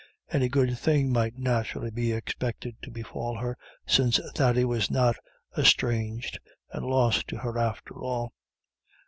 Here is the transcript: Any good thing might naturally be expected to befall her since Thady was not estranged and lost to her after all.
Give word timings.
Any 0.31 0.49
good 0.49 0.79
thing 0.79 1.13
might 1.13 1.37
naturally 1.37 1.91
be 1.91 2.11
expected 2.11 2.75
to 2.81 2.89
befall 2.89 3.35
her 3.37 3.55
since 3.85 4.19
Thady 4.33 4.65
was 4.65 4.89
not 4.89 5.15
estranged 5.55 6.39
and 6.71 6.83
lost 6.83 7.27
to 7.27 7.37
her 7.37 7.59
after 7.59 7.93
all. 8.01 8.33